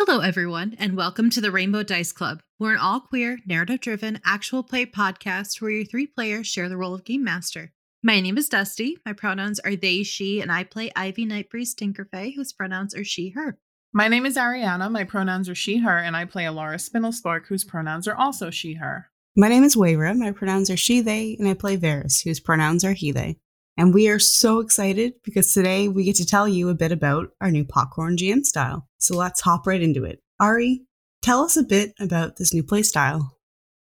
Hello, 0.00 0.20
everyone, 0.20 0.76
and 0.78 0.96
welcome 0.96 1.28
to 1.28 1.40
the 1.40 1.50
Rainbow 1.50 1.82
Dice 1.82 2.12
Club. 2.12 2.40
We're 2.60 2.74
an 2.74 2.78
all 2.78 3.00
queer, 3.00 3.40
narrative 3.44 3.80
driven, 3.80 4.20
actual 4.24 4.62
play 4.62 4.86
podcast 4.86 5.60
where 5.60 5.72
your 5.72 5.84
three 5.84 6.06
players 6.06 6.46
share 6.46 6.68
the 6.68 6.76
role 6.76 6.94
of 6.94 7.02
Game 7.02 7.24
Master. 7.24 7.72
My 8.00 8.20
name 8.20 8.38
is 8.38 8.48
Dusty. 8.48 8.98
My 9.04 9.12
pronouns 9.12 9.58
are 9.58 9.74
they, 9.74 10.04
she, 10.04 10.40
and 10.40 10.52
I 10.52 10.62
play 10.62 10.92
Ivy 10.94 11.26
Nightbreeze 11.26 11.74
Tinkerfay, 11.74 12.36
whose 12.36 12.52
pronouns 12.52 12.94
are 12.94 13.02
she, 13.02 13.30
her. 13.30 13.58
My 13.92 14.06
name 14.06 14.24
is 14.24 14.36
Arianna. 14.36 14.88
My 14.88 15.02
pronouns 15.02 15.48
are 15.48 15.56
she, 15.56 15.78
her, 15.78 15.98
and 15.98 16.16
I 16.16 16.26
play 16.26 16.44
Alara 16.44 16.76
Spindlespark, 16.76 17.46
whose 17.48 17.64
pronouns 17.64 18.06
are 18.06 18.16
also 18.16 18.50
she, 18.50 18.74
her. 18.74 19.10
My 19.34 19.48
name 19.48 19.64
is 19.64 19.74
Wayra. 19.74 20.16
My 20.16 20.30
pronouns 20.30 20.70
are 20.70 20.76
she, 20.76 21.00
they, 21.00 21.34
and 21.40 21.48
I 21.48 21.54
play 21.54 21.76
Varys, 21.76 22.22
whose 22.22 22.38
pronouns 22.38 22.84
are 22.84 22.92
he, 22.92 23.10
they. 23.10 23.38
And 23.78 23.94
we 23.94 24.08
are 24.08 24.18
so 24.18 24.58
excited 24.58 25.14
because 25.22 25.54
today 25.54 25.86
we 25.86 26.02
get 26.02 26.16
to 26.16 26.26
tell 26.26 26.48
you 26.48 26.68
a 26.68 26.74
bit 26.74 26.90
about 26.90 27.28
our 27.40 27.52
new 27.52 27.64
popcorn 27.64 28.16
GM 28.16 28.44
style. 28.44 28.88
So 28.98 29.16
let's 29.16 29.40
hop 29.40 29.68
right 29.68 29.80
into 29.80 30.02
it. 30.02 30.18
Ari, 30.40 30.82
tell 31.22 31.44
us 31.44 31.56
a 31.56 31.62
bit 31.62 31.92
about 32.00 32.38
this 32.38 32.52
new 32.52 32.64
play 32.64 32.82
style. 32.82 33.36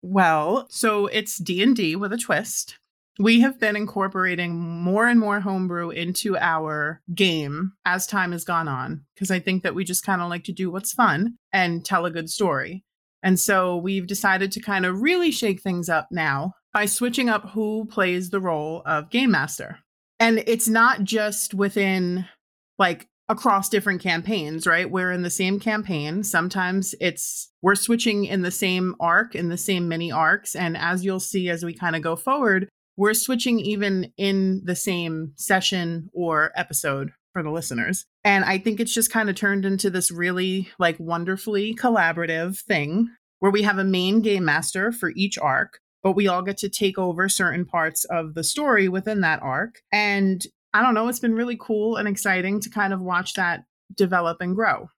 Well, 0.02 0.66
so 0.69 1.06
it's 1.06 1.38
D&D 1.38 1.95
with 1.95 2.12
a 2.12 2.19
twist. 2.19 2.77
We 3.20 3.41
have 3.42 3.60
been 3.60 3.77
incorporating 3.77 4.56
more 4.56 5.06
and 5.06 5.20
more 5.20 5.38
homebrew 5.38 5.91
into 5.91 6.36
our 6.38 7.00
game 7.14 7.74
as 7.84 8.08
time 8.08 8.33
has 8.33 8.42
gone 8.42 8.66
on 8.66 9.05
because 9.14 9.30
I 9.30 9.38
think 9.38 9.62
that 9.62 9.77
we 9.77 9.84
just 9.84 10.05
kind 10.05 10.20
of 10.20 10.28
like 10.28 10.42
to 10.45 10.52
do 10.52 10.72
what's 10.72 10.92
fun 10.92 11.36
and 11.52 11.84
tell 11.84 12.05
a 12.05 12.11
good 12.11 12.28
story. 12.28 12.83
And 13.22 13.38
so 13.38 13.77
we've 13.77 14.08
decided 14.08 14.50
to 14.52 14.61
kind 14.61 14.84
of 14.84 15.02
really 15.02 15.30
shake 15.30 15.62
things 15.62 15.88
up 15.88 16.08
now 16.11 16.55
by 16.72 16.86
switching 16.86 17.28
up 17.28 17.50
who 17.50 17.86
plays 17.86 18.30
the 18.30 18.41
role 18.41 18.83
of 18.84 19.08
game 19.08 19.30
master. 19.30 19.78
And 20.20 20.42
it's 20.46 20.68
not 20.68 21.04
just 21.04 21.54
within 21.54 22.27
like 22.78 23.09
across 23.28 23.68
different 23.68 24.02
campaigns, 24.02 24.66
right? 24.66 24.91
We're 24.91 25.12
in 25.12 25.22
the 25.22 25.30
same 25.30 25.59
campaign. 25.59 26.22
Sometimes 26.22 26.95
it's 27.00 27.50
we're 27.62 27.74
switching 27.74 28.24
in 28.27 28.42
the 28.42 28.50
same 28.50 28.95
arc, 29.00 29.34
in 29.34 29.48
the 29.48 29.56
same 29.56 29.89
mini 29.89 30.12
arcs. 30.12 30.55
And 30.55 30.77
as 30.77 31.05
you'll 31.05 31.20
see 31.20 31.48
as 31.48 31.64
we 31.64 31.74
kind 31.74 31.97
of 31.97 32.02
go 32.02 32.16
forward, 32.16 32.69
we're 32.97 33.14
switching 33.14 33.58
even 33.61 34.12
in 34.16 34.62
the 34.64 34.77
same 34.77 35.33
session 35.36 36.11
or 36.12 36.52
episode 36.55 37.12
for 37.33 37.42
the 37.42 37.50
listeners. 37.50 38.06
And 38.22 38.44
I 38.44 38.58
think 38.58 38.78
it's 38.78 38.94
just 38.94 39.11
kind 39.11 39.28
of 39.28 39.36
turned 39.36 39.64
into 39.64 39.91
this 39.91 40.11
really 40.11 40.69
like 40.78 40.96
wonderfully 41.00 41.74
collaborative 41.74 42.61
thing 42.61 43.08
where 43.41 43.50
we 43.50 43.62
have 43.62 43.78
a 43.78 43.84
main 43.84 44.20
game 44.20 44.44
master 44.44 44.92
for 44.92 45.12
each 45.17 45.39
arc 45.39 45.80
but 46.05 46.12
we 46.12 46.28
all 46.28 46.42
get 46.42 46.58
to 46.58 46.69
take 46.69 46.98
over 46.98 47.28
certain 47.30 47.64
parts 47.64 48.05
of 48.05 48.34
the 48.34 48.44
story 48.44 48.88
within 48.88 49.22
that 49.22 49.42
arc. 49.42 49.80
And 49.91 50.46
I 50.74 50.83
don't 50.83 50.94
know, 50.94 51.08
it's 51.08 51.19
been 51.19 51.34
really 51.34 51.56
cool 51.58 51.96
and 51.96 52.06
exciting 52.06 52.61
to 52.61 52.70
kind 52.70 52.92
of 52.92 53.00
watch 53.00 53.34
that 53.34 53.64
develop 53.96 54.36
and 54.41 54.55
grow. 54.55 54.91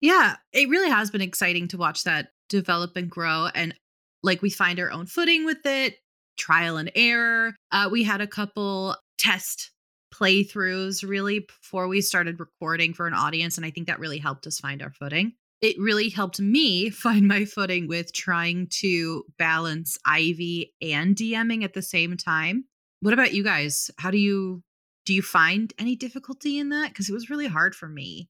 Yeah, 0.00 0.36
it 0.52 0.70
really 0.70 0.90
has 0.90 1.10
been 1.10 1.20
exciting 1.20 1.68
to 1.68 1.76
watch 1.76 2.04
that 2.04 2.28
develop 2.48 2.96
and 2.96 3.10
grow. 3.10 3.48
And 3.54 3.74
like 4.22 4.40
we 4.40 4.48
find 4.48 4.80
our 4.80 4.90
own 4.90 5.06
footing 5.06 5.44
with 5.44 5.64
it, 5.66 5.96
trial 6.38 6.78
and 6.78 6.90
error. 6.94 7.54
Uh, 7.70 7.90
we 7.92 8.02
had 8.02 8.22
a 8.22 8.26
couple 8.26 8.96
test 9.18 9.70
playthroughs 10.14 11.06
really 11.06 11.40
before 11.40 11.88
we 11.88 12.00
started 12.00 12.40
recording 12.40 12.94
for 12.94 13.06
an 13.06 13.14
audience. 13.14 13.58
And 13.58 13.66
I 13.66 13.70
think 13.70 13.86
that 13.86 14.00
really 14.00 14.18
helped 14.18 14.46
us 14.46 14.58
find 14.58 14.82
our 14.82 14.92
footing 14.92 15.34
it 15.62 15.78
really 15.78 16.10
helped 16.10 16.40
me 16.40 16.90
find 16.90 17.26
my 17.26 17.44
footing 17.44 17.88
with 17.88 18.12
trying 18.12 18.66
to 18.80 19.24
balance 19.38 19.96
Ivy 20.04 20.74
and 20.82 21.16
DMing 21.16 21.64
at 21.64 21.72
the 21.72 21.82
same 21.82 22.16
time. 22.16 22.64
What 23.00 23.14
about 23.14 23.32
you 23.32 23.42
guys? 23.42 23.90
How 23.98 24.10
do 24.10 24.18
you 24.18 24.62
do 25.04 25.14
you 25.14 25.22
find 25.22 25.72
any 25.78 25.96
difficulty 25.96 26.58
in 26.58 26.68
that? 26.68 26.88
Because 26.88 27.08
it 27.08 27.12
was 27.12 27.30
really 27.30 27.48
hard 27.48 27.74
for 27.74 27.88
me. 27.88 28.28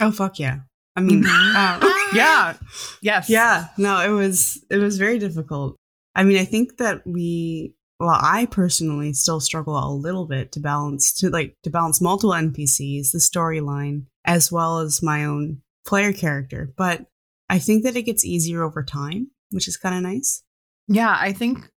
Oh 0.00 0.10
fuck 0.10 0.38
yeah. 0.38 0.60
I 0.96 1.00
mean, 1.00 1.22
mm-hmm. 1.22 1.56
uh, 1.56 2.08
yeah, 2.14 2.54
yes, 3.00 3.30
yeah. 3.30 3.68
No, 3.78 4.00
it 4.00 4.10
was 4.10 4.62
it 4.70 4.78
was 4.78 4.98
very 4.98 5.18
difficult. 5.18 5.76
I 6.14 6.24
mean, 6.24 6.36
I 6.36 6.44
think 6.44 6.78
that 6.78 7.06
we, 7.06 7.74
well, 8.00 8.18
I 8.20 8.46
personally 8.46 9.12
still 9.12 9.40
struggle 9.40 9.78
a 9.78 9.94
little 9.94 10.26
bit 10.26 10.52
to 10.52 10.60
balance 10.60 11.12
to 11.14 11.30
like 11.30 11.56
to 11.62 11.70
balance 11.70 12.00
multiple 12.00 12.32
NPCs, 12.32 13.12
the 13.12 13.18
storyline, 13.18 14.06
as 14.24 14.50
well 14.50 14.80
as 14.80 15.02
my 15.02 15.24
own 15.24 15.62
player 15.90 16.12
character, 16.12 16.72
but 16.76 17.06
I 17.48 17.58
think 17.58 17.82
that 17.82 17.96
it 17.96 18.04
gets 18.04 18.24
easier 18.24 18.62
over 18.62 18.84
time, 18.84 19.32
which 19.50 19.66
is 19.66 19.76
kind 19.76 19.96
of 19.96 20.02
nice. 20.02 20.44
Yeah, 20.86 21.16
I 21.18 21.32
think 21.32 21.68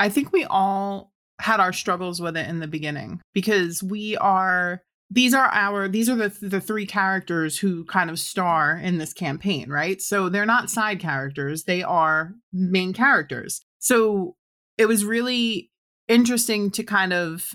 I 0.00 0.08
think 0.08 0.32
we 0.32 0.46
all 0.46 1.12
had 1.38 1.60
our 1.60 1.74
struggles 1.74 2.20
with 2.20 2.34
it 2.36 2.48
in 2.48 2.60
the 2.60 2.66
beginning 2.66 3.20
because 3.34 3.82
we 3.82 4.16
are 4.16 4.80
these 5.10 5.34
are 5.34 5.50
our 5.52 5.86
these 5.86 6.08
are 6.08 6.16
the 6.16 6.34
the 6.40 6.62
three 6.62 6.86
characters 6.86 7.58
who 7.58 7.84
kind 7.84 8.08
of 8.08 8.18
star 8.18 8.74
in 8.78 8.96
this 8.96 9.12
campaign, 9.12 9.68
right? 9.68 10.00
So 10.00 10.30
they're 10.30 10.46
not 10.46 10.70
side 10.70 10.98
characters, 10.98 11.64
they 11.64 11.82
are 11.82 12.32
main 12.54 12.94
characters. 12.94 13.60
So 13.80 14.34
it 14.78 14.86
was 14.86 15.04
really 15.04 15.70
interesting 16.08 16.70
to 16.70 16.82
kind 16.82 17.12
of 17.12 17.52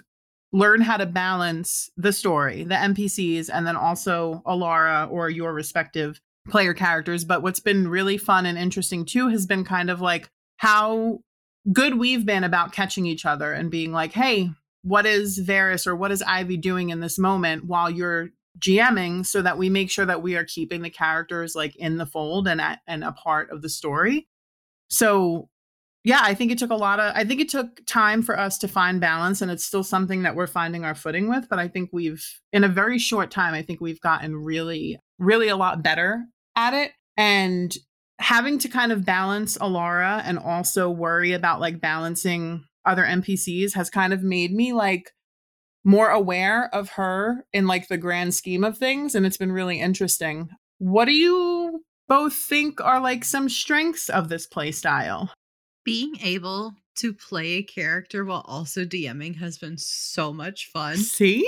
learn 0.53 0.81
how 0.81 0.95
to 0.97 1.05
balance 1.05 1.89
the 1.97 2.13
story, 2.13 2.63
the 2.63 2.75
NPCs, 2.75 3.49
and 3.51 3.65
then 3.65 3.75
also 3.75 4.43
Alara 4.45 5.09
or 5.11 5.29
your 5.29 5.51
respective 5.51 6.21
player 6.47 6.73
characters. 6.73 7.25
But 7.25 7.41
what's 7.41 7.59
been 7.59 7.87
really 7.87 8.17
fun 8.17 8.45
and 8.45 8.57
interesting 8.57 9.03
too 9.03 9.29
has 9.29 9.47
been 9.47 9.65
kind 9.65 9.89
of 9.89 9.99
like 9.99 10.29
how 10.57 11.19
good 11.71 11.97
we've 11.97 12.25
been 12.25 12.43
about 12.43 12.71
catching 12.71 13.05
each 13.05 13.25
other 13.25 13.51
and 13.51 13.71
being 13.71 13.91
like, 13.91 14.13
hey, 14.13 14.51
what 14.83 15.05
is 15.05 15.39
Varys 15.39 15.87
or 15.87 15.95
what 15.95 16.11
is 16.11 16.21
Ivy 16.21 16.57
doing 16.57 16.89
in 16.89 16.99
this 16.99 17.17
moment 17.17 17.65
while 17.65 17.89
you're 17.89 18.29
GMing 18.59 19.25
so 19.25 19.41
that 19.41 19.57
we 19.57 19.69
make 19.69 19.89
sure 19.89 20.05
that 20.05 20.21
we 20.21 20.35
are 20.35 20.43
keeping 20.43 20.83
the 20.83 20.89
characters 20.89 21.55
like 21.55 21.75
in 21.77 21.97
the 21.97 22.05
fold 22.05 22.47
and 22.47 22.61
at, 22.61 22.81
and 22.85 23.03
a 23.03 23.11
part 23.11 23.49
of 23.49 23.63
the 23.63 23.69
story. 23.69 24.27
So 24.89 25.49
yeah, 26.03 26.19
I 26.21 26.33
think 26.33 26.51
it 26.51 26.57
took 26.57 26.71
a 26.71 26.75
lot 26.75 26.99
of, 26.99 27.13
I 27.15 27.23
think 27.23 27.39
it 27.39 27.49
took 27.49 27.85
time 27.85 28.21
for 28.23 28.37
us 28.37 28.57
to 28.59 28.67
find 28.67 28.99
balance, 28.99 29.41
and 29.41 29.49
it's 29.49 29.63
still 29.63 29.83
something 29.83 30.23
that 30.23 30.35
we're 30.35 30.47
finding 30.47 30.83
our 30.83 30.95
footing 30.95 31.29
with. 31.29 31.47
But 31.49 31.59
I 31.59 31.69
think 31.69 31.91
we've, 31.93 32.25
in 32.51 32.65
a 32.65 32.69
very 32.69 32.99
short 32.99 33.31
time, 33.31 33.53
I 33.53 33.61
think 33.61 33.79
we've 33.79 34.01
gotten 34.01 34.35
really, 34.35 34.99
really 35.17 35.47
a 35.47 35.55
lot 35.55 35.81
better 35.81 36.25
at 36.57 36.73
it. 36.73 36.91
And 37.15 37.73
having 38.19 38.57
to 38.59 38.67
kind 38.67 38.91
of 38.91 39.05
balance 39.05 39.57
Alara 39.57 40.21
and 40.25 40.37
also 40.37 40.89
worry 40.89 41.31
about 41.31 41.61
like 41.61 41.79
balancing 41.79 42.65
other 42.85 43.03
NPCs 43.03 43.73
has 43.73 43.89
kind 43.89 44.11
of 44.11 44.23
made 44.23 44.53
me 44.53 44.73
like 44.73 45.11
more 45.85 46.09
aware 46.09 46.73
of 46.73 46.89
her 46.91 47.45
in 47.53 47.65
like 47.65 47.87
the 47.87 47.97
grand 47.97 48.33
scheme 48.33 48.63
of 48.63 48.77
things. 48.77 49.15
And 49.15 49.25
it's 49.25 49.37
been 49.37 49.51
really 49.51 49.79
interesting. 49.79 50.49
What 50.79 51.05
do 51.05 51.13
you 51.13 51.83
both 52.09 52.33
think 52.33 52.81
are 52.81 52.99
like 52.99 53.23
some 53.23 53.47
strengths 53.47 54.09
of 54.09 54.27
this 54.27 54.45
play 54.45 54.71
style? 54.71 55.31
Being 55.83 56.15
able 56.21 56.73
to 56.95 57.13
play 57.13 57.53
a 57.53 57.63
character 57.63 58.23
while 58.23 58.45
also 58.47 58.85
DMing 58.85 59.35
has 59.37 59.57
been 59.57 59.77
so 59.77 60.31
much 60.31 60.69
fun. 60.71 60.97
See? 60.97 61.47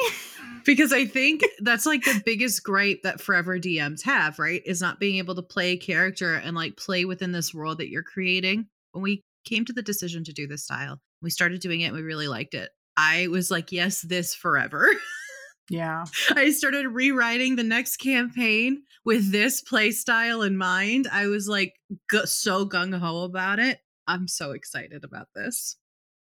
Because 0.65 0.91
I 0.91 1.05
think 1.05 1.43
that's 1.59 1.85
like 1.85 2.03
the 2.03 2.21
biggest 2.25 2.63
gripe 2.63 3.01
that 3.03 3.21
forever 3.21 3.59
DMs 3.59 4.03
have, 4.03 4.39
right? 4.39 4.61
Is 4.65 4.81
not 4.81 4.99
being 4.99 5.17
able 5.17 5.35
to 5.35 5.43
play 5.43 5.71
a 5.71 5.77
character 5.77 6.33
and 6.33 6.55
like 6.55 6.77
play 6.77 7.05
within 7.05 7.31
this 7.31 7.53
world 7.53 7.77
that 7.77 7.89
you're 7.89 8.03
creating. 8.03 8.67
When 8.91 9.03
we 9.03 9.21
came 9.45 9.65
to 9.65 9.73
the 9.73 9.83
decision 9.83 10.23
to 10.23 10.33
do 10.33 10.47
this 10.47 10.63
style, 10.63 10.99
we 11.21 11.29
started 11.29 11.61
doing 11.61 11.81
it 11.81 11.93
we 11.93 12.01
really 12.01 12.27
liked 12.27 12.55
it. 12.55 12.69
I 12.97 13.27
was 13.27 13.51
like, 13.51 13.71
yes, 13.71 14.01
this 14.01 14.33
forever. 14.33 14.89
Yeah. 15.69 16.05
I 16.29 16.51
started 16.51 16.87
rewriting 16.89 17.55
the 17.55 17.63
next 17.63 17.97
campaign 17.97 18.83
with 19.03 19.31
this 19.31 19.61
play 19.61 19.91
style 19.91 20.41
in 20.43 20.57
mind. 20.57 21.07
I 21.11 21.27
was 21.27 21.47
like 21.47 21.73
so 22.25 22.67
gung 22.67 22.95
ho 22.97 23.23
about 23.23 23.59
it. 23.59 23.79
I'm 24.07 24.27
so 24.27 24.51
excited 24.51 25.03
about 25.03 25.27
this. 25.35 25.77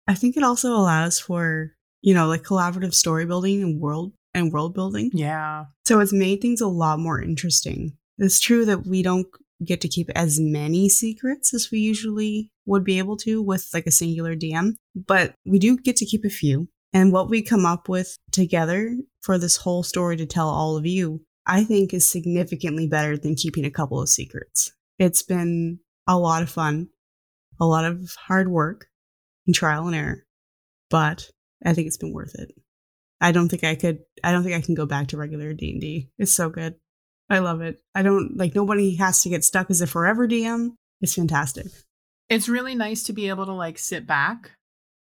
I 0.07 0.13
think 0.13 0.35
it 0.37 0.43
also 0.43 0.73
allows 0.73 1.19
for, 1.19 1.71
you 2.01 2.13
know, 2.13 2.27
like 2.27 2.43
collaborative 2.43 2.93
story 2.93 3.25
building 3.25 3.61
and 3.61 3.79
world 3.79 4.13
and 4.33 4.51
world 4.51 4.73
building. 4.73 5.11
Yeah. 5.13 5.65
So 5.85 5.99
it's 5.99 6.13
made 6.13 6.41
things 6.41 6.61
a 6.61 6.67
lot 6.67 6.99
more 6.99 7.21
interesting. 7.21 7.97
It's 8.17 8.39
true 8.39 8.65
that 8.65 8.85
we 8.85 9.01
don't 9.03 9.27
get 9.63 9.81
to 9.81 9.87
keep 9.87 10.09
as 10.15 10.39
many 10.39 10.89
secrets 10.89 11.53
as 11.53 11.69
we 11.71 11.79
usually 11.79 12.51
would 12.65 12.83
be 12.83 12.97
able 12.97 13.17
to 13.17 13.41
with 13.41 13.67
like 13.73 13.85
a 13.85 13.91
singular 13.91 14.35
DM, 14.35 14.73
but 14.95 15.35
we 15.45 15.59
do 15.59 15.77
get 15.77 15.95
to 15.97 16.05
keep 16.05 16.25
a 16.25 16.29
few. 16.29 16.67
And 16.93 17.13
what 17.13 17.29
we 17.29 17.41
come 17.41 17.65
up 17.65 17.87
with 17.87 18.17
together 18.31 18.97
for 19.21 19.37
this 19.37 19.57
whole 19.57 19.83
story 19.83 20.17
to 20.17 20.25
tell 20.25 20.49
all 20.49 20.77
of 20.77 20.85
you, 20.85 21.21
I 21.45 21.63
think 21.63 21.93
is 21.93 22.05
significantly 22.05 22.87
better 22.87 23.17
than 23.17 23.35
keeping 23.35 23.65
a 23.65 23.71
couple 23.71 24.01
of 24.01 24.09
secrets. 24.09 24.71
It's 24.99 25.23
been 25.23 25.79
a 26.07 26.17
lot 26.17 26.43
of 26.43 26.49
fun 26.49 26.89
a 27.61 27.65
lot 27.65 27.85
of 27.85 28.13
hard 28.19 28.49
work 28.49 28.87
and 29.45 29.55
trial 29.55 29.87
and 29.87 29.95
error, 29.95 30.25
but 30.89 31.29
I 31.63 31.73
think 31.73 31.87
it's 31.87 31.97
been 31.97 32.13
worth 32.13 32.35
it. 32.35 32.51
I 33.21 33.31
don't 33.31 33.49
think 33.49 33.63
I 33.63 33.75
could. 33.75 33.99
I 34.23 34.31
don't 34.31 34.43
think 34.43 34.55
I 34.55 34.61
can 34.61 34.73
go 34.73 34.87
back 34.87 35.09
to 35.09 35.17
regular 35.17 35.53
D 35.53 35.71
and 35.71 35.79
D. 35.79 36.09
It's 36.17 36.33
so 36.33 36.49
good. 36.49 36.75
I 37.29 37.39
love 37.39 37.61
it. 37.61 37.79
I 37.93 38.01
don't 38.01 38.35
like 38.35 38.55
nobody 38.55 38.95
has 38.95 39.21
to 39.21 39.29
get 39.29 39.45
stuck 39.45 39.69
as 39.69 39.79
a 39.79 39.87
forever 39.87 40.27
DM. 40.27 40.71
It's 40.99 41.13
fantastic. 41.13 41.67
It's 42.29 42.49
really 42.49 42.75
nice 42.75 43.03
to 43.03 43.13
be 43.13 43.29
able 43.29 43.45
to 43.45 43.53
like 43.53 43.77
sit 43.77 44.07
back 44.07 44.51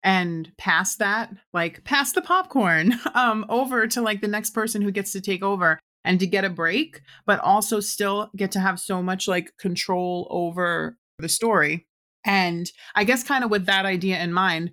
and 0.03 0.53
pass 0.59 0.97
that, 0.97 1.33
like 1.55 1.83
pass 1.85 2.13
the 2.13 2.21
popcorn 2.21 3.01
um 3.15 3.47
over 3.49 3.87
to 3.87 4.03
like 4.03 4.21
the 4.21 4.29
next 4.29 4.51
person 4.51 4.83
who 4.83 4.91
gets 4.91 5.13
to 5.13 5.21
take 5.23 5.43
over 5.43 5.81
and 6.05 6.21
to 6.21 6.27
get 6.27 6.45
a 6.45 6.51
break, 6.51 7.01
but 7.25 7.41
also 7.41 7.81
still 7.81 8.31
get 8.37 8.53
to 8.53 8.61
have 8.61 8.79
so 8.79 9.03
much 9.03 9.27
like 9.27 9.57
control 9.57 10.29
over 10.31 10.99
the 11.19 11.29
story. 11.31 11.87
And 12.25 12.71
I 12.95 13.05
guess, 13.05 13.23
kind 13.23 13.45
of 13.45 13.51
with 13.51 13.67
that 13.67 13.87
idea 13.87 14.19
in 14.19 14.33
mind, 14.33 14.73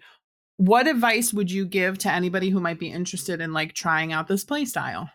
what 0.57 0.87
advice 0.87 1.33
would 1.33 1.51
you 1.51 1.65
give 1.65 1.97
to 1.99 2.11
anybody 2.11 2.49
who 2.49 2.59
might 2.59 2.79
be 2.79 2.91
interested 2.91 3.41
in 3.41 3.51
like 3.51 3.73
trying 3.73 4.13
out 4.13 4.27
this 4.27 4.43
play 4.43 4.65
style? 4.65 5.09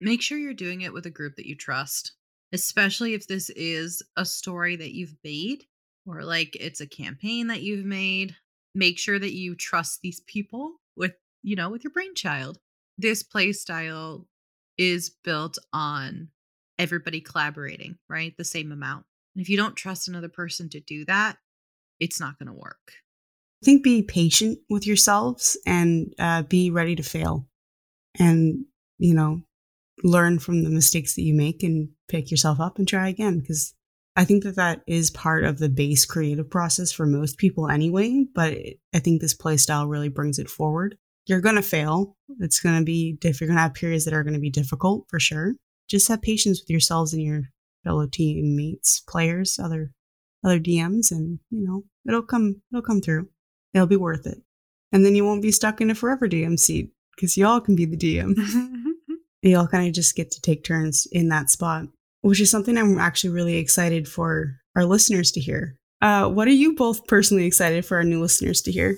Make 0.00 0.20
sure 0.20 0.36
you're 0.36 0.52
doing 0.52 0.80
it 0.82 0.92
with 0.92 1.06
a 1.06 1.10
group 1.10 1.36
that 1.36 1.46
you 1.46 1.56
trust, 1.56 2.12
especially 2.52 3.14
if 3.14 3.26
this 3.26 3.50
is 3.50 4.02
a 4.16 4.24
story 4.24 4.76
that 4.76 4.92
you've 4.92 5.14
made 5.22 5.64
or 6.06 6.22
like 6.22 6.56
it's 6.58 6.80
a 6.80 6.86
campaign 6.86 7.46
that 7.46 7.62
you've 7.62 7.84
made. 7.84 8.34
Make 8.74 8.98
sure 8.98 9.18
that 9.18 9.32
you 9.32 9.54
trust 9.54 10.00
these 10.02 10.20
people 10.26 10.72
with, 10.96 11.12
you 11.42 11.56
know, 11.56 11.70
with 11.70 11.84
your 11.84 11.92
brainchild. 11.92 12.58
This 12.98 13.22
play 13.22 13.52
style 13.52 14.26
is 14.76 15.10
built 15.22 15.58
on 15.72 16.28
everybody 16.78 17.20
collaborating, 17.20 17.96
right? 18.08 18.36
The 18.36 18.44
same 18.44 18.72
amount. 18.72 19.06
And 19.34 19.42
if 19.42 19.48
you 19.48 19.56
don't 19.56 19.76
trust 19.76 20.08
another 20.08 20.28
person 20.28 20.68
to 20.70 20.80
do 20.80 21.04
that, 21.06 21.38
it's 22.00 22.20
not 22.20 22.38
going 22.38 22.48
to 22.48 22.52
work. 22.52 22.92
I 23.62 23.64
think 23.64 23.82
be 23.82 24.02
patient 24.02 24.58
with 24.68 24.86
yourselves 24.86 25.56
and 25.66 26.12
uh, 26.18 26.42
be 26.42 26.70
ready 26.70 26.96
to 26.96 27.02
fail 27.02 27.48
and, 28.18 28.64
you 28.98 29.14
know, 29.14 29.42
learn 30.02 30.38
from 30.38 30.64
the 30.64 30.70
mistakes 30.70 31.14
that 31.14 31.22
you 31.22 31.34
make 31.34 31.62
and 31.62 31.88
pick 32.08 32.30
yourself 32.30 32.60
up 32.60 32.78
and 32.78 32.86
try 32.86 33.08
again. 33.08 33.40
Because 33.40 33.74
I 34.16 34.24
think 34.24 34.44
that 34.44 34.56
that 34.56 34.82
is 34.86 35.10
part 35.10 35.44
of 35.44 35.58
the 35.58 35.70
base 35.70 36.04
creative 36.04 36.50
process 36.50 36.92
for 36.92 37.06
most 37.06 37.38
people 37.38 37.70
anyway. 37.70 38.26
But 38.34 38.58
I 38.92 38.98
think 38.98 39.20
this 39.20 39.34
play 39.34 39.56
style 39.56 39.86
really 39.86 40.10
brings 40.10 40.38
it 40.38 40.50
forward. 40.50 40.98
You're 41.26 41.40
going 41.40 41.56
to 41.56 41.62
fail. 41.62 42.16
It's 42.40 42.60
going 42.60 42.78
to 42.78 42.84
be, 42.84 43.16
if 43.24 43.40
you're 43.40 43.48
going 43.48 43.56
to 43.56 43.62
have 43.62 43.72
periods 43.72 44.04
that 44.04 44.12
are 44.12 44.24
going 44.24 44.34
to 44.34 44.40
be 44.40 44.50
difficult 44.50 45.06
for 45.08 45.18
sure. 45.18 45.54
Just 45.88 46.08
have 46.08 46.20
patience 46.20 46.60
with 46.60 46.68
yourselves 46.68 47.14
and 47.14 47.22
your 47.22 47.42
fellow 47.82 48.06
teammates, 48.06 49.00
players, 49.08 49.58
other 49.58 49.92
other 50.44 50.60
DMs, 50.60 51.10
and 51.10 51.38
you 51.50 51.64
know 51.66 51.84
it'll 52.06 52.22
come 52.22 52.62
it'll 52.72 52.82
come 52.82 53.00
through. 53.00 53.28
It'll 53.72 53.86
be 53.86 53.96
worth 53.96 54.26
it, 54.26 54.38
and 54.92 55.04
then 55.04 55.14
you 55.14 55.24
won't 55.24 55.42
be 55.42 55.52
stuck 55.52 55.80
in 55.80 55.90
a 55.90 55.94
forever 55.94 56.28
DM 56.28 56.58
seat 56.58 56.90
because 57.14 57.36
y'all 57.36 57.60
can 57.60 57.76
be 57.76 57.84
the 57.84 57.96
DM. 57.96 58.34
y'all 59.42 59.66
kind 59.66 59.86
of 59.86 59.94
just 59.94 60.16
get 60.16 60.30
to 60.30 60.40
take 60.40 60.64
turns 60.64 61.06
in 61.12 61.28
that 61.28 61.50
spot, 61.50 61.86
which 62.22 62.40
is 62.40 62.50
something 62.50 62.76
I'm 62.76 62.98
actually 62.98 63.30
really 63.30 63.56
excited 63.56 64.08
for 64.08 64.56
our 64.76 64.84
listeners 64.84 65.30
to 65.32 65.40
hear. 65.40 65.76
Uh, 66.00 66.28
what 66.28 66.48
are 66.48 66.52
you 66.52 66.74
both 66.74 67.06
personally 67.06 67.46
excited 67.46 67.84
for 67.84 67.96
our 67.96 68.04
new 68.04 68.20
listeners 68.20 68.60
to 68.62 68.72
hear? 68.72 68.96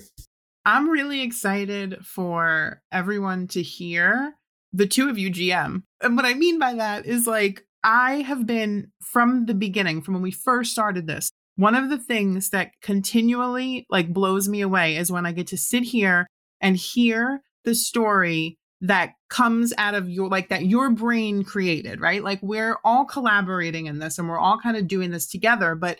I'm 0.65 0.89
really 0.89 1.21
excited 1.21 2.05
for 2.05 2.81
everyone 2.91 3.47
to 3.49 3.61
hear 3.61 4.33
the 4.73 4.85
two 4.85 5.09
of 5.09 5.17
you 5.17 5.31
GM. 5.31 5.83
And 6.01 6.15
what 6.17 6.25
I 6.25 6.33
mean 6.33 6.59
by 6.59 6.73
that 6.73 7.05
is 7.05 7.25
like, 7.25 7.63
I 7.83 8.15
have 8.15 8.45
been 8.45 8.91
from 9.01 9.45
the 9.45 9.53
beginning, 9.53 10.01
from 10.01 10.15
when 10.15 10.23
we 10.23 10.31
first 10.31 10.71
started 10.71 11.07
this, 11.07 11.31
one 11.57 11.75
of 11.75 11.89
the 11.89 11.97
things 11.97 12.51
that 12.51 12.71
continually 12.81 13.85
like 13.89 14.13
blows 14.13 14.47
me 14.47 14.61
away 14.61 14.95
is 14.95 15.11
when 15.11 15.25
I 15.25 15.31
get 15.31 15.47
to 15.47 15.57
sit 15.57 15.83
here 15.83 16.27
and 16.61 16.77
hear 16.77 17.41
the 17.65 17.75
story 17.75 18.57
that 18.81 19.13
comes 19.29 19.73
out 19.77 19.95
of 19.95 20.07
your 20.07 20.29
like 20.29 20.49
that 20.49 20.65
your 20.65 20.91
brain 20.91 21.43
created, 21.43 21.99
right? 21.99 22.23
Like 22.23 22.39
we're 22.43 22.77
all 22.83 23.05
collaborating 23.05 23.87
in 23.87 23.97
this 23.99 24.19
and 24.19 24.29
we're 24.29 24.39
all 24.39 24.59
kind 24.59 24.77
of 24.77 24.87
doing 24.87 25.11
this 25.11 25.27
together, 25.27 25.73
but 25.75 25.97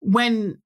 when 0.00 0.58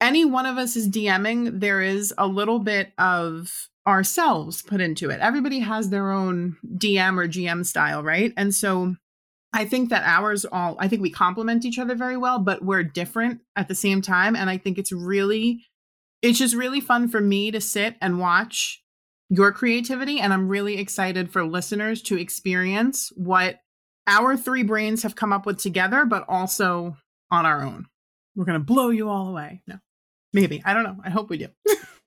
any 0.00 0.24
one 0.24 0.46
of 0.46 0.56
us 0.56 0.76
is 0.76 0.88
DMing, 0.88 1.60
there 1.60 1.80
is 1.80 2.12
a 2.18 2.26
little 2.26 2.58
bit 2.58 2.92
of 2.98 3.68
ourselves 3.86 4.62
put 4.62 4.80
into 4.80 5.10
it. 5.10 5.20
Everybody 5.20 5.60
has 5.60 5.90
their 5.90 6.10
own 6.10 6.56
DM 6.66 7.18
or 7.18 7.28
GM 7.28 7.66
style, 7.66 8.02
right? 8.02 8.32
And 8.36 8.54
so 8.54 8.96
I 9.54 9.64
think 9.64 9.90
that 9.90 10.02
ours 10.04 10.44
all, 10.44 10.76
I 10.80 10.88
think 10.88 11.00
we 11.00 11.10
complement 11.10 11.64
each 11.64 11.78
other 11.78 11.94
very 11.94 12.16
well, 12.16 12.40
but 12.40 12.64
we're 12.64 12.82
different 12.82 13.40
at 13.54 13.68
the 13.68 13.74
same 13.76 14.02
time. 14.02 14.34
And 14.34 14.50
I 14.50 14.58
think 14.58 14.78
it's 14.78 14.90
really, 14.90 15.64
it's 16.22 16.40
just 16.40 16.56
really 16.56 16.80
fun 16.80 17.08
for 17.08 17.20
me 17.20 17.52
to 17.52 17.60
sit 17.60 17.94
and 18.00 18.18
watch 18.18 18.82
your 19.30 19.52
creativity. 19.52 20.18
And 20.18 20.32
I'm 20.32 20.48
really 20.48 20.78
excited 20.78 21.30
for 21.30 21.44
listeners 21.44 22.02
to 22.02 22.18
experience 22.18 23.12
what 23.14 23.60
our 24.08 24.36
three 24.36 24.64
brains 24.64 25.04
have 25.04 25.14
come 25.14 25.32
up 25.32 25.46
with 25.46 25.58
together, 25.58 26.04
but 26.04 26.24
also 26.28 26.96
on 27.30 27.46
our 27.46 27.62
own. 27.62 27.86
We're 28.34 28.46
going 28.46 28.58
to 28.58 28.64
blow 28.64 28.90
you 28.90 29.08
all 29.08 29.28
away. 29.28 29.62
No. 29.68 29.78
Maybe. 30.32 30.62
I 30.64 30.74
don't 30.74 30.82
know. 30.82 30.96
I 31.04 31.10
hope 31.10 31.30
we 31.30 31.38
do. 31.38 31.46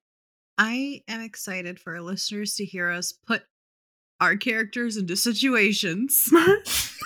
I 0.57 1.01
am 1.07 1.21
excited 1.21 1.79
for 1.79 1.95
our 1.95 2.01
listeners 2.01 2.55
to 2.55 2.65
hear 2.65 2.89
us 2.89 3.13
put 3.25 3.43
our 4.19 4.35
characters 4.35 4.97
into 4.97 5.15
situations. 5.15 6.29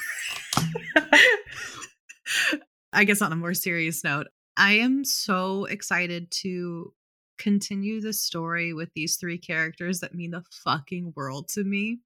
I 2.94 3.04
guess 3.04 3.22
on 3.22 3.32
a 3.32 3.38
more 3.38 3.54
serious 3.54 4.04
note, 4.04 4.28
I 4.58 4.74
am 4.74 5.06
so 5.06 5.66
excited 5.66 6.30
to 6.42 6.94
continue 7.38 8.02
the 8.02 8.14
story 8.14 8.74
with 8.74 8.90
these 8.94 9.16
three 9.16 9.38
characters 9.38 10.02
that 10.02 10.14
mean 10.14 10.32
the 10.32 10.44
fucking 10.64 11.14
world 11.16 11.50
to 11.50 11.64
me. 11.64 12.00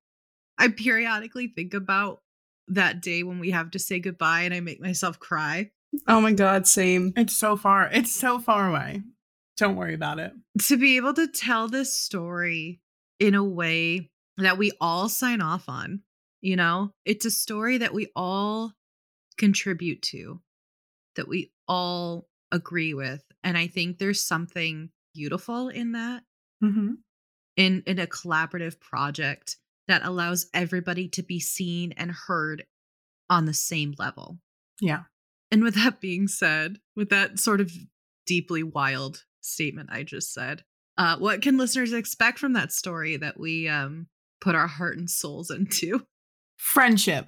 I 0.57 0.69
periodically 0.69 1.47
think 1.47 1.73
about 1.73 2.21
that 2.67 3.01
day 3.01 3.23
when 3.23 3.39
we 3.39 3.51
have 3.51 3.71
to 3.71 3.79
say 3.79 3.99
goodbye 3.99 4.41
and 4.41 4.53
I 4.53 4.59
make 4.59 4.79
myself 4.79 5.19
cry. 5.19 5.71
Oh 6.07 6.21
my 6.21 6.33
god, 6.33 6.67
same. 6.67 7.13
It's 7.15 7.35
so 7.35 7.57
far. 7.57 7.89
It's 7.91 8.13
so 8.13 8.39
far 8.39 8.69
away. 8.69 9.03
Don't 9.57 9.75
worry 9.75 9.93
about 9.93 10.19
it. 10.19 10.33
To 10.67 10.77
be 10.77 10.97
able 10.97 11.13
to 11.13 11.27
tell 11.27 11.67
this 11.67 11.93
story 11.93 12.81
in 13.19 13.35
a 13.35 13.43
way 13.43 14.09
that 14.37 14.57
we 14.57 14.71
all 14.81 15.07
sign 15.09 15.41
off 15.41 15.69
on, 15.69 16.01
you 16.41 16.55
know, 16.55 16.91
it's 17.05 17.25
a 17.25 17.31
story 17.31 17.77
that 17.77 17.93
we 17.93 18.07
all 18.15 18.73
contribute 19.37 20.01
to, 20.01 20.41
that 21.15 21.27
we 21.27 21.51
all 21.67 22.27
agree 22.51 22.94
with. 22.94 23.23
And 23.44 23.57
I 23.57 23.67
think 23.67 23.97
there's 23.97 24.21
something 24.21 24.89
beautiful 25.13 25.69
in 25.69 25.94
that. 25.94 26.23
Mm-hmm. 26.63 26.94
In 27.57 27.83
in 27.85 28.00
a 28.00 28.07
collaborative 28.07 28.79
project 28.79 29.57
that 29.88 30.03
allows 30.03 30.47
everybody 30.53 31.07
to 31.09 31.23
be 31.23 31.39
seen 31.39 31.94
and 31.94 32.12
heard 32.12 32.65
on 33.29 33.45
the 33.45 33.53
same 33.53 33.94
level. 33.97 34.39
Yeah. 34.81 35.03
And 35.51 35.63
with 35.63 35.75
that 35.75 36.01
being 36.01 36.27
said, 36.27 36.79
with 36.95 37.09
that 37.09 37.39
sort 37.39 37.61
of 37.61 37.71
deeply 38.25 38.63
wild 38.63 39.23
statement 39.41 39.89
I 39.91 40.03
just 40.03 40.33
said, 40.33 40.63
uh, 40.97 41.18
what 41.18 41.41
can 41.41 41.57
listeners 41.57 41.94
expect 41.94 42.39
from 42.39 42.53
that 42.53 42.71
story 42.71 43.18
that 43.18 43.39
we 43.39 43.68
um, 43.68 44.07
put 44.41 44.56
our 44.56 44.68
heart 44.68 44.97
and 44.97 45.09
souls 45.09 45.50
into? 45.51 46.06
Friendship, 46.57 47.27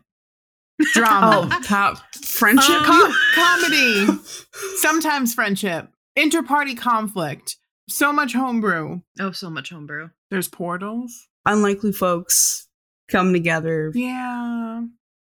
drama, 0.93 1.49
Oh, 1.51 1.61
top 1.63 1.97
friendship. 2.15 2.69
Um, 2.75 2.85
com- 2.85 3.13
comedy, 3.35 4.07
sometimes 4.77 5.33
friendship, 5.33 5.89
inter-party 6.15 6.75
conflict, 6.75 7.57
so 7.89 8.11
much 8.13 8.33
homebrew. 8.33 9.01
Oh, 9.19 9.31
so 9.31 9.49
much 9.49 9.69
homebrew. 9.69 10.09
There's 10.29 10.47
portals. 10.47 11.27
Unlikely 11.45 11.93
folks 11.93 12.67
come 13.09 13.31
together. 13.33 13.91
Yeah. 13.95 14.81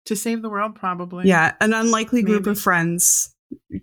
To 0.07 0.17
save 0.17 0.43
the 0.43 0.51
world, 0.51 0.75
probably. 0.75 1.27
Yeah, 1.29 1.55
an 1.61 1.73
unlikely 1.73 2.23
group 2.23 2.43
Maybe. 2.45 2.51
of 2.53 2.61
friends 2.61 3.35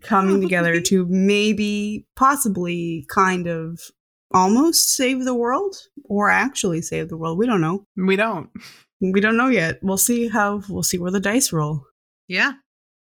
coming 0.02 0.42
together 0.42 0.80
to 0.88 1.06
maybe, 1.10 2.06
possibly, 2.16 3.06
kind 3.10 3.48
of 3.48 3.80
almost 4.34 4.90
save 4.94 5.24
the 5.26 5.34
world 5.36 5.76
or 6.04 6.30
actually 6.30 6.82
save 6.82 7.10
the 7.10 7.18
world. 7.18 7.38
We 7.38 7.46
don't 7.48 7.62
know. 7.62 7.86
We 7.96 8.16
don't. 8.16 8.50
We 9.02 9.22
don't 9.22 9.38
know 9.38 9.48
yet. 9.50 9.80
We'll 9.82 9.98
see 9.98 10.28
how, 10.28 10.62
we'll 10.70 10.84
see 10.84 10.98
where 10.98 11.12
the 11.12 11.20
dice 11.20 11.52
roll. 11.54 11.84
Yeah. 12.28 12.54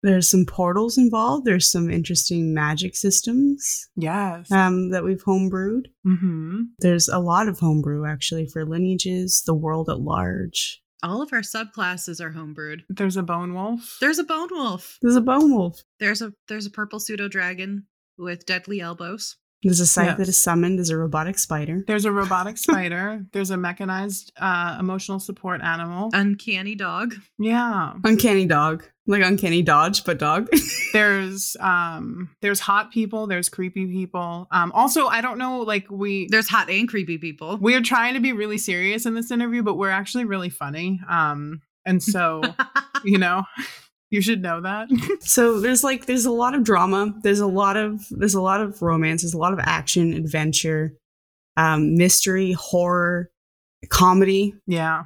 There's 0.01 0.29
some 0.29 0.45
portals 0.45 0.97
involved. 0.97 1.45
There's 1.45 1.69
some 1.69 1.89
interesting 1.89 2.53
magic 2.53 2.95
systems 2.95 3.89
Yes. 3.97 4.49
um, 4.51 4.91
that 4.91 5.03
we've 5.03 5.23
homebrewed. 5.23 5.87
mm-hmm. 6.07 6.61
There's 6.79 7.09
a 7.09 7.19
lot 7.19 7.47
of 7.49 7.59
homebrew 7.59 8.05
actually 8.05 8.47
for 8.47 8.63
lineages, 8.65 9.43
the 9.45 9.53
world 9.53 9.89
at 9.89 9.99
large. 9.99 10.81
All 11.03 11.21
of 11.21 11.33
our 11.33 11.41
subclasses 11.41 12.21
are 12.21 12.31
homebrewed. 12.31 12.81
There's 12.89 13.17
a 13.17 13.23
bone 13.23 13.53
wolf. 13.53 13.97
There's 13.99 14.19
a 14.19 14.23
bone 14.23 14.49
wolf. 14.51 14.97
There's 15.01 15.15
a 15.15 15.21
bone 15.21 15.53
wolf. 15.53 15.81
There's 15.99 16.21
a 16.21 16.33
there's 16.47 16.65
a 16.65 16.69
purple 16.71 16.99
pseudo 16.99 17.27
dragon 17.29 17.87
with 18.17 18.45
deadly 18.45 18.79
elbows. 18.81 19.37
There's 19.63 19.79
a 19.81 19.85
scythe 19.85 20.17
that 20.17 20.19
Yes. 20.19 20.29
is 20.29 20.37
summoned. 20.37 20.77
There's 20.77 20.89
a 20.89 20.97
robotic 20.97 21.37
spider. 21.37 21.83
There's 21.85 22.05
a 22.05 22.11
robotic 22.11 22.57
spider. 22.65 23.25
There's 23.33 23.49
a 23.51 23.57
mechanized 23.57 24.31
uh, 24.37 24.77
emotional 24.79 25.19
support 25.19 25.61
animal. 25.61 26.09
Uncanny 26.13 26.75
dog. 26.75 27.15
yeah. 27.37 27.93
Uncanny 28.03 28.45
dog. 28.45 28.85
Like 29.07 29.23
uncanny 29.23 29.63
dodge, 29.63 30.03
but 30.03 30.19
dog. 30.19 30.49
There's 30.93 31.57
um 31.59 32.29
there's 32.41 32.59
hot 32.59 32.91
people, 32.91 33.25
there's 33.25 33.49
creepy 33.49 33.87
people. 33.87 34.47
Um 34.51 34.71
also 34.71 35.07
I 35.07 35.21
don't 35.21 35.39
know 35.39 35.61
like 35.61 35.89
we 35.89 36.27
There's 36.29 36.47
hot 36.47 36.69
and 36.69 36.87
creepy 36.87 37.17
people. 37.17 37.57
we're 37.59 37.81
trying 37.81 38.13
to 38.13 38.19
be 38.19 38.33
really 38.33 38.59
serious 38.59 39.07
in 39.07 39.15
this 39.15 39.31
interview, 39.31 39.63
but 39.63 39.75
we're 39.77 39.89
actually 39.89 40.25
really 40.25 40.49
funny. 40.49 40.99
Um 41.09 41.61
and 41.87 42.03
so, 42.03 42.41
you 43.03 43.17
know, 43.17 43.43
you 44.11 44.21
should 44.21 44.41
know 44.41 44.61
that. 44.61 44.87
so 45.21 45.59
there's 45.59 45.83
like 45.83 46.05
there's 46.05 46.25
a 46.25 46.31
lot 46.31 46.55
of 46.55 46.63
drama. 46.63 47.13
There's 47.23 47.39
a 47.39 47.47
lot 47.47 47.77
of 47.77 48.05
there's 48.11 48.33
a 48.35 48.41
lot 48.41 48.61
of 48.61 48.81
romance. 48.81 49.21
There's 49.21 49.33
a 49.33 49.37
lot 49.37 49.53
of 49.53 49.59
action, 49.61 50.13
adventure, 50.13 50.93
um, 51.57 51.95
mystery, 51.95 52.53
horror, 52.53 53.29
comedy. 53.89 54.53
yeah. 54.67 55.03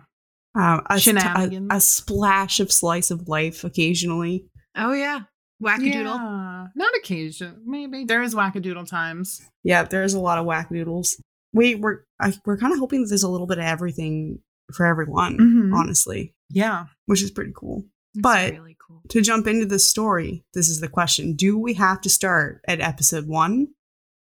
Uh, 0.56 0.82
a, 0.88 1.00
Shenanigans. 1.00 1.68
a, 1.72 1.78
a 1.78 1.80
splash 1.82 2.60
of 2.60 2.72
slice 2.72 3.10
of 3.10 3.28
life 3.28 3.64
occasionally. 3.64 4.46
Oh 4.78 4.94
yeah. 4.94 5.22
Wackadoodle. 5.64 6.16
Yeah, 6.16 6.68
not 6.76 6.94
occasion. 6.96 7.62
Maybe 7.66 8.04
there 8.06 8.22
is 8.22 8.36
wackadoodle 8.36 8.88
times. 8.88 9.42
Yeah, 9.64 9.84
there's 9.84 10.14
a 10.14 10.20
lot 10.20 10.38
of 10.38 10.46
wackadoodles. 10.46 11.16
We 11.54 11.74
we're 11.76 12.02
I, 12.20 12.34
we're 12.46 12.58
kind 12.58 12.72
of 12.74 12.80
hoping 12.80 13.02
that 13.02 13.08
there's 13.10 13.24
a 13.24 13.30
little 13.30 13.48
bit 13.48 13.58
of 13.58 13.64
everything 13.66 14.40
for 14.74 14.86
everyone, 14.86 15.38
Mhm. 15.38 15.76
honestly, 15.76 16.34
Yeah. 16.50 16.86
which 17.08 17.22
is 17.24 17.32
pretty 17.32 17.52
cool. 17.56 17.86
It's 18.14 18.22
But- 18.22 18.54
really 18.54 18.78
cool. 18.86 19.02
To 19.10 19.22
jump 19.22 19.48
into 19.48 19.66
the 19.66 19.80
story, 19.80 20.44
this 20.54 20.70
is 20.70 20.80
the 20.80 20.88
question: 20.88 21.36
Do 21.36 21.58
we 21.58 21.74
have 21.76 22.00
to 22.02 22.10
start 22.10 22.62
at 22.68 22.80
episode 22.80 23.28
one? 23.28 23.68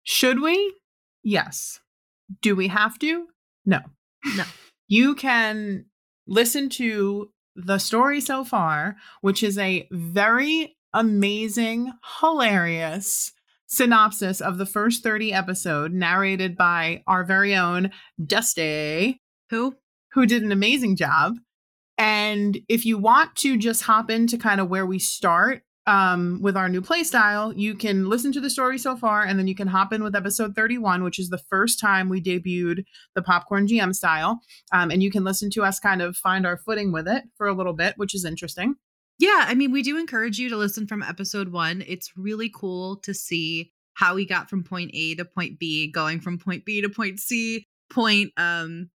Should 0.05 0.41
we? 0.41 0.75
Yes. 1.23 1.81
Do 2.43 2.55
we 2.57 2.69
have 2.69 2.99
to? 3.01 3.27
No. 3.65 3.81
No. 4.37 4.45
You 4.89 5.15
can 5.15 5.87
listen 6.27 6.69
to 6.71 7.31
the 7.55 7.79
story 7.79 8.21
so 8.21 8.45
far, 8.45 8.97
which 9.21 9.43
is 9.43 9.59
a 9.59 9.87
very 9.91 10.77
amazing, 10.95 11.93
hilarious 12.21 13.33
synopsis 13.67 14.41
of 14.41 14.57
the 14.59 14.65
first 14.67 15.03
30 15.03 15.33
episode 15.33 15.93
narrated 15.93 16.57
by 16.57 17.03
our 17.07 17.25
very 17.25 17.55
own 17.55 17.91
Dusty, 18.25 19.21
Who? 19.51 19.77
who 20.13 20.25
did 20.27 20.43
an 20.43 20.53
amazing 20.53 20.97
job. 20.97 21.37
And 21.99 22.59
if 22.69 22.87
you 22.87 22.97
want 22.97 23.35
to 23.37 23.59
just 23.59 23.83
hop 23.83 24.09
into 24.09 24.39
kind 24.39 24.61
of 24.61 24.69
where 24.69 24.87
we 24.87 25.01
start 25.01 25.63
um, 25.89 26.41
with 26.43 26.57
our 26.57 26.69
new 26.69 26.81
playstyle, 26.81 27.53
you 27.57 27.75
can 27.75 28.09
listen 28.09 28.31
to 28.33 28.41
the 28.41 28.51
story 28.51 28.79
so 28.79 28.95
far, 28.95 29.25
and 29.25 29.39
then 29.39 29.49
you 29.49 29.55
can 29.55 29.69
hop 29.69 29.93
in 29.93 30.05
with 30.05 30.15
episode 30.15 30.55
31, 30.55 31.03
which 31.03 31.19
is 31.19 31.31
the 31.31 31.43
first 31.51 31.81
time 31.81 32.09
we 32.09 32.23
debuted 32.23 32.85
the 33.15 33.23
Popcorn 33.23 33.67
GM 33.67 33.95
style. 33.95 34.41
Um, 34.73 34.91
and 34.91 35.03
you 35.03 35.11
can 35.11 35.25
listen 35.25 35.51
to 35.51 35.65
us 35.65 35.81
kind 35.81 36.01
of 36.01 36.17
find 36.17 36.47
our 36.47 36.59
footing 36.59 36.93
with 36.93 37.09
it 37.09 37.25
for 37.37 37.49
a 37.49 37.55
little 37.55 37.73
bit, 37.73 37.95
which 37.97 38.15
is 38.15 38.25
interesting. 38.25 38.77
Yeah, 39.19 39.47
I 39.49 39.55
mean, 39.55 39.73
we 39.73 39.83
do 39.83 39.99
encourage 39.99 40.39
you 40.39 40.49
to 40.51 40.57
listen 40.57 40.87
from 40.87 41.03
episode 41.03 41.51
one. 41.51 41.83
It's 41.87 42.13
really 42.17 42.51
cool 42.55 42.97
to 42.99 43.13
see 43.13 43.73
how 43.95 44.15
we 44.15 44.25
got 44.25 44.49
from 44.49 44.63
point 44.63 44.93
A 44.95 45.17
to 45.17 45.25
point 45.25 45.59
B, 45.59 45.91
going 45.91 46.21
from 46.21 46.39
point 46.39 46.65
B 46.65 46.81
to 46.83 46.89
point 46.89 47.19
C, 47.19 47.67
point 47.91 48.31
um 48.37 48.91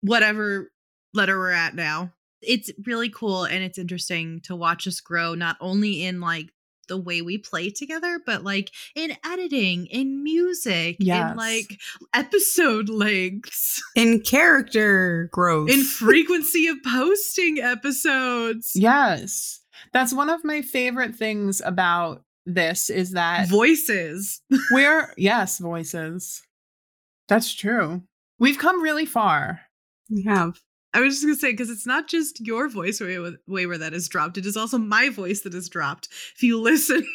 whatever 0.00 0.70
letter 1.12 1.36
we're 1.36 1.50
at 1.50 1.74
now. 1.74 2.12
It's 2.42 2.70
really 2.86 3.10
cool 3.10 3.44
and 3.44 3.62
it's 3.64 3.78
interesting 3.78 4.40
to 4.44 4.54
watch 4.56 4.86
us 4.86 5.00
grow 5.00 5.34
not 5.34 5.56
only 5.60 6.04
in 6.04 6.20
like 6.20 6.50
the 6.88 6.96
way 6.96 7.20
we 7.20 7.36
play 7.36 7.68
together, 7.68 8.18
but 8.24 8.44
like 8.44 8.70
in 8.94 9.14
editing, 9.24 9.86
in 9.86 10.22
music, 10.22 10.96
Yes. 11.00 11.32
in 11.32 11.36
like 11.36 11.78
episode 12.14 12.88
lengths, 12.88 13.82
In 13.94 14.20
character 14.20 15.28
growth. 15.32 15.68
in 15.70 15.82
frequency 15.84 16.66
of 16.68 16.78
posting 16.82 17.58
episodes. 17.58 18.72
Yes. 18.74 19.60
That's 19.92 20.14
one 20.14 20.30
of 20.30 20.44
my 20.44 20.62
favorite 20.62 21.14
things 21.14 21.60
about 21.64 22.22
this 22.46 22.88
is 22.88 23.10
that 23.12 23.48
Voices. 23.48 24.40
we're, 24.70 25.12
yes, 25.18 25.58
voices. 25.58 26.42
That's 27.28 27.52
true. 27.54 28.02
We've 28.38 28.58
come 28.58 28.82
really 28.82 29.04
far. 29.06 29.60
we 30.08 30.22
have. 30.22 30.58
I 30.94 31.00
was 31.00 31.14
just 31.14 31.24
gonna 31.24 31.36
say 31.36 31.52
because 31.52 31.70
it's 31.70 31.86
not 31.86 32.08
just 32.08 32.40
your 32.46 32.68
voice 32.68 33.00
way, 33.00 33.18
way 33.46 33.66
where 33.66 33.78
that 33.78 33.94
is 33.94 34.08
dropped; 34.08 34.38
it 34.38 34.46
is 34.46 34.56
also 34.56 34.78
my 34.78 35.10
voice 35.10 35.42
that 35.42 35.54
is 35.54 35.68
dropped. 35.68 36.08
If 36.34 36.42
you 36.42 36.60
listen, 36.62 37.06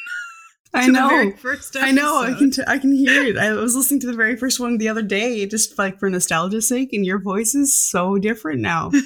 I 0.73 0.87
know. 0.87 1.09
The 1.09 1.15
very 1.15 1.31
first 1.31 1.75
I 1.75 1.91
know. 1.91 2.21
I 2.21 2.33
can. 2.33 2.51
T- 2.51 2.63
I 2.67 2.77
can 2.77 2.95
hear 2.95 3.23
it. 3.23 3.37
I 3.37 3.51
was 3.53 3.75
listening 3.75 3.99
to 4.01 4.07
the 4.07 4.13
very 4.13 4.35
first 4.35 4.59
one 4.59 4.77
the 4.77 4.89
other 4.89 5.01
day, 5.01 5.45
just 5.45 5.77
like 5.77 5.99
for 5.99 6.09
nostalgia's 6.09 6.67
sake, 6.67 6.93
and 6.93 7.05
your 7.05 7.19
voice 7.19 7.55
is 7.55 7.73
so 7.73 8.17
different 8.17 8.61
now. 8.61 8.91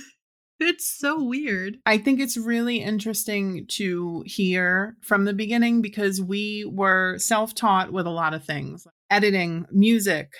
It's 0.59 0.89
so 0.89 1.23
weird. 1.23 1.77
I 1.85 1.99
think 1.99 2.19
it's 2.19 2.35
really 2.35 2.77
interesting 2.77 3.67
to 3.73 4.23
hear 4.25 4.97
from 5.03 5.25
the 5.25 5.33
beginning 5.33 5.83
because 5.83 6.19
we 6.19 6.67
were 6.73 7.19
self 7.19 7.53
taught 7.53 7.93
with 7.93 8.07
a 8.07 8.11
lot 8.11 8.33
of 8.33 8.43
things 8.43 8.87
editing, 9.11 9.65
music, 9.71 10.31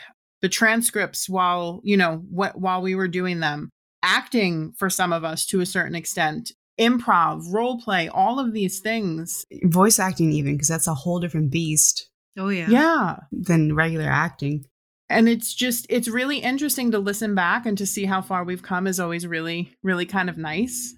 the 0.41 0.49
transcripts 0.49 1.29
while, 1.29 1.81
you 1.83 1.97
know, 1.97 2.23
wh- 2.35 2.55
while 2.55 2.81
we 2.81 2.95
were 2.95 3.07
doing 3.07 3.41
them, 3.41 3.69
acting 4.07 4.73
for 4.77 4.89
some 4.89 5.11
of 5.11 5.23
us 5.23 5.45
to 5.47 5.59
a 5.59 5.65
certain 5.65 5.95
extent, 5.95 6.51
improv, 6.79 7.43
role 7.51 7.79
play, 7.81 8.07
all 8.07 8.39
of 8.39 8.53
these 8.53 8.79
things. 8.79 9.45
Voice 9.63 9.99
acting, 9.99 10.31
even 10.31 10.53
because 10.55 10.69
that's 10.69 10.87
a 10.87 10.93
whole 10.93 11.19
different 11.19 11.51
beast 11.51 12.09
Oh 12.37 12.49
yeah. 12.49 12.67
Yeah. 12.69 13.15
than 13.31 13.75
regular 13.75 14.07
acting. 14.07 14.65
And 15.09 15.27
it's 15.27 15.53
just, 15.53 15.85
it's 15.89 16.07
really 16.07 16.39
interesting 16.39 16.91
to 16.91 16.99
listen 16.99 17.33
back 17.33 17.65
and 17.65 17.77
to 17.77 17.85
see 17.85 18.05
how 18.05 18.21
far 18.21 18.43
we've 18.43 18.61
come 18.61 18.87
is 18.87 18.99
always 18.99 19.25
really, 19.25 19.73
really 19.81 20.05
kind 20.05 20.29
of 20.29 20.37
nice. 20.37 20.93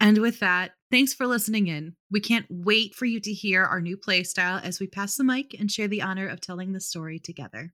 And 0.00 0.18
with 0.18 0.40
that, 0.40 0.72
thanks 0.90 1.14
for 1.14 1.26
listening 1.26 1.68
in. 1.68 1.94
We 2.10 2.20
can't 2.20 2.46
wait 2.50 2.94
for 2.94 3.04
you 3.04 3.20
to 3.20 3.32
hear 3.32 3.62
our 3.64 3.80
new 3.80 3.96
play 3.96 4.24
style 4.24 4.60
as 4.64 4.80
we 4.80 4.86
pass 4.88 5.16
the 5.16 5.24
mic 5.24 5.54
and 5.58 5.70
share 5.70 5.88
the 5.88 6.02
honor 6.02 6.26
of 6.26 6.40
telling 6.40 6.72
the 6.72 6.80
story 6.80 7.20
together. 7.20 7.72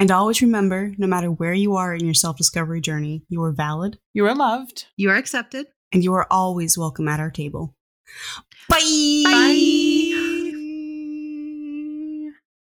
And 0.00 0.10
always 0.10 0.40
remember, 0.40 0.94
no 0.96 1.06
matter 1.06 1.30
where 1.30 1.52
you 1.52 1.76
are 1.76 1.94
in 1.94 2.04
your 2.06 2.14
self 2.14 2.38
discovery 2.38 2.80
journey, 2.80 3.22
you 3.28 3.42
are 3.42 3.52
valid 3.52 3.98
You 4.14 4.26
are 4.26 4.34
loved. 4.34 4.86
You 4.96 5.10
are 5.10 5.16
accepted. 5.16 5.66
and 5.92 6.02
you 6.02 6.14
are 6.14 6.26
always 6.30 6.78
welcome 6.78 7.06
at 7.06 7.20
our 7.20 7.30
table. 7.30 7.76
Bye. 8.68 9.22
Bye. 9.24 9.89